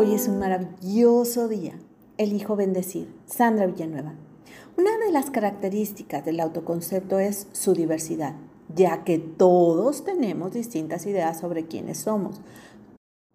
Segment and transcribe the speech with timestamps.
[0.00, 1.76] Hoy es un maravilloso día.
[2.18, 3.12] Elijo bendecir.
[3.26, 4.14] Sandra Villanueva.
[4.76, 8.36] Una de las características del autoconcepto es su diversidad,
[8.72, 12.40] ya que todos tenemos distintas ideas sobre quiénes somos,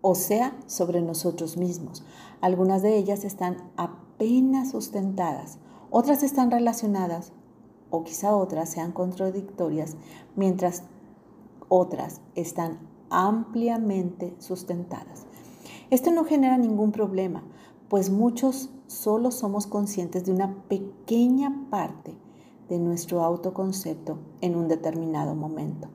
[0.00, 2.04] o sea, sobre nosotros mismos.
[2.40, 5.58] Algunas de ellas están apenas sustentadas,
[5.90, 7.32] otras están relacionadas
[7.90, 9.96] o quizá otras sean contradictorias,
[10.36, 10.84] mientras
[11.68, 12.78] otras están
[13.10, 15.26] ampliamente sustentadas.
[15.90, 17.42] Esto no genera ningún problema,
[17.88, 22.16] pues muchos solo somos conscientes de una pequeña parte
[22.70, 25.88] de nuestro autoconcepto en un determinado momento.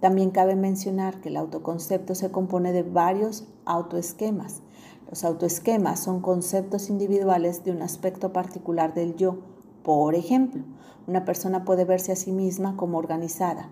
[0.00, 4.62] También cabe mencionar que el autoconcepto se compone de varios autoesquemas.
[5.10, 9.38] Los autoesquemas son conceptos individuales de un aspecto particular del yo.
[9.82, 10.64] Por ejemplo,
[11.06, 13.68] una persona puede verse a sí misma como organizada,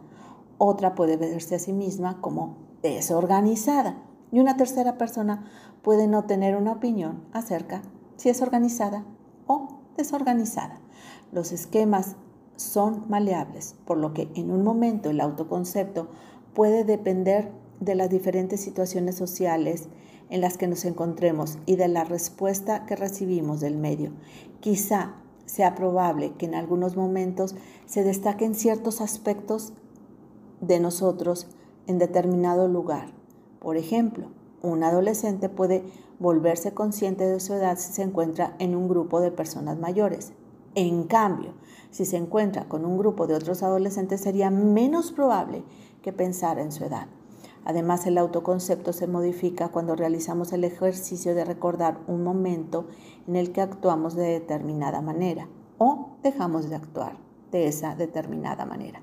[0.58, 4.02] otra puede verse a sí misma como desorganizada
[4.34, 5.44] y una tercera persona
[5.82, 7.82] puede no tener una opinión acerca
[8.16, 9.04] si es organizada
[9.46, 10.80] o desorganizada.
[11.30, 12.16] Los esquemas
[12.56, 16.08] son maleables, por lo que en un momento el autoconcepto
[16.52, 19.88] puede depender de las diferentes situaciones sociales
[20.30, 24.10] en las que nos encontremos y de la respuesta que recibimos del medio.
[24.58, 25.14] Quizá
[25.46, 27.54] sea probable que en algunos momentos
[27.86, 29.74] se destaquen ciertos aspectos
[30.60, 31.46] de nosotros
[31.86, 33.14] en determinado lugar
[33.64, 34.28] por ejemplo,
[34.60, 35.84] un adolescente puede
[36.18, 40.34] volverse consciente de su edad si se encuentra en un grupo de personas mayores.
[40.74, 41.54] En cambio,
[41.90, 45.64] si se encuentra con un grupo de otros adolescentes sería menos probable
[46.02, 47.06] que pensara en su edad.
[47.64, 52.86] Además, el autoconcepto se modifica cuando realizamos el ejercicio de recordar un momento
[53.26, 55.48] en el que actuamos de determinada manera
[55.78, 57.16] o dejamos de actuar
[57.50, 59.00] de esa determinada manera.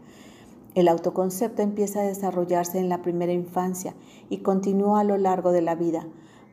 [0.73, 3.93] El autoconcepto empieza a desarrollarse en la primera infancia
[4.29, 6.07] y continúa a lo largo de la vida,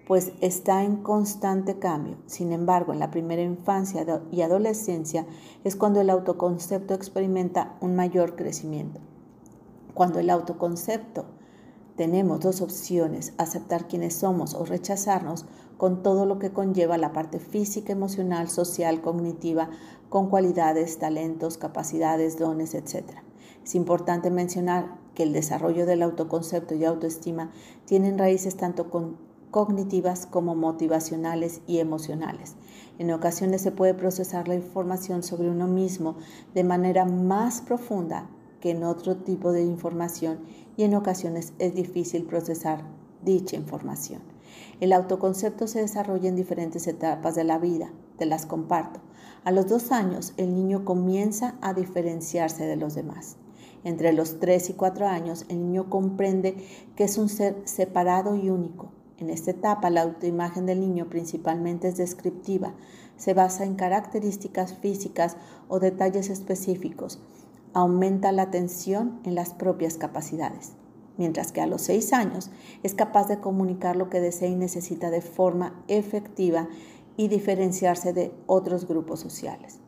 [0.08, 2.16] pues está en constante cambio.
[2.27, 5.24] Sin embargo, en la primera infancia y adolescencia
[5.62, 9.01] es cuando el autoconcepto experimenta un mayor crecimiento.
[9.95, 11.27] Cuando el autoconcepto
[11.95, 15.46] tenemos dos opciones, aceptar quienes somos o rechazarnos
[15.77, 19.70] con todo lo que conlleva la parte física, emocional, social, cognitiva,
[20.08, 23.27] con cualidades, talentos, capacidades, dones, etc.
[23.64, 27.51] Es importante mencionar que el desarrollo del autoconcepto y autoestima
[27.85, 28.91] tienen raíces tanto
[29.51, 32.57] cognitivas como motivacionales y emocionales.
[32.98, 36.17] En ocasiones se puede procesar la información sobre uno mismo
[36.55, 38.29] de manera más profunda
[38.61, 40.41] que en otro tipo de información
[40.77, 42.85] y en ocasiones es difícil procesar
[43.25, 44.20] dicha información.
[44.81, 49.01] El autoconcepto se desarrolla en diferentes etapas de la vida, te las comparto.
[49.45, 53.37] A los dos años el niño comienza a diferenciarse de los demás.
[53.85, 56.57] Entre los 3 y 4 años, el niño comprende
[56.97, 58.91] que es un ser separado y único.
[59.19, 62.75] En esta etapa, la autoimagen del niño principalmente es descriptiva,
[63.17, 65.37] se basa en características físicas
[65.69, 67.20] o detalles específicos,
[67.73, 70.73] aumenta la atención en las propias capacidades,
[71.17, 72.51] mientras que a los 6 años
[72.85, 76.69] es capaz de comunicar lo que desea y necesita de forma efectiva
[77.18, 79.80] y diferenciarse de otros grupos sociales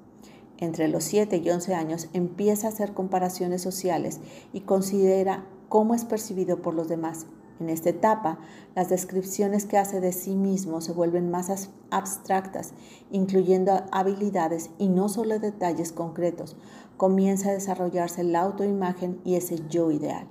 [0.60, 4.20] entre los 7 y 11 años empieza a hacer comparaciones sociales
[4.52, 7.26] y considera cómo es percibido por los demás.
[7.58, 8.38] En esta etapa,
[8.74, 12.72] las descripciones que hace de sí mismo se vuelven más abstractas,
[13.10, 16.56] incluyendo habilidades y no solo detalles concretos.
[16.96, 20.26] Comienza a desarrollarse la autoimagen y ese yo ideal.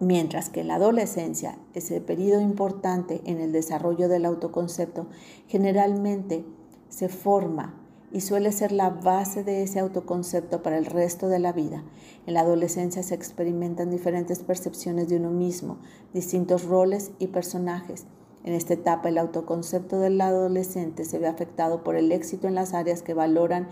[0.00, 5.08] Mientras que la adolescencia, ese periodo importante en el desarrollo del autoconcepto,
[5.48, 6.44] generalmente
[6.88, 7.74] se forma
[8.12, 11.82] y suele ser la base de ese autoconcepto para el resto de la vida.
[12.26, 15.78] En la adolescencia se experimentan diferentes percepciones de uno mismo,
[16.14, 18.06] distintos roles y personajes.
[18.44, 22.72] En esta etapa el autoconcepto del adolescente se ve afectado por el éxito en las
[22.72, 23.68] áreas que valoran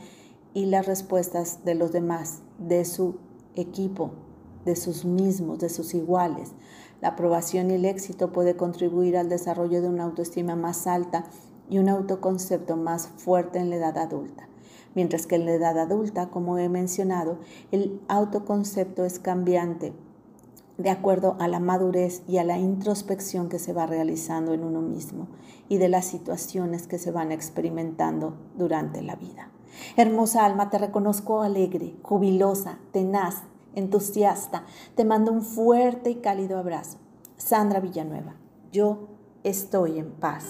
[0.54, 3.16] y las respuestas de los demás, de su
[3.54, 4.10] equipo,
[4.66, 6.52] de sus mismos, de sus iguales.
[7.00, 11.24] La aprobación y el éxito puede contribuir al desarrollo de una autoestima más alta
[11.70, 14.48] y un autoconcepto más fuerte en la edad adulta.
[14.94, 17.38] Mientras que en la edad adulta, como he mencionado,
[17.70, 19.94] el autoconcepto es cambiante
[20.78, 24.82] de acuerdo a la madurez y a la introspección que se va realizando en uno
[24.82, 25.28] mismo
[25.68, 29.50] y de las situaciones que se van experimentando durante la vida.
[29.96, 33.42] Hermosa alma, te reconozco alegre, jubilosa, tenaz,
[33.76, 34.64] entusiasta.
[34.96, 36.98] Te mando un fuerte y cálido abrazo.
[37.36, 38.34] Sandra Villanueva,
[38.72, 39.08] yo
[39.44, 40.46] estoy en paz.